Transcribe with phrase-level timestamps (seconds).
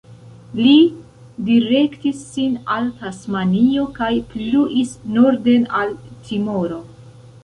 [0.59, 0.69] Li
[1.49, 5.93] direktis sin al Tasmanio kaj pluis norden al
[6.31, 6.81] Timoro.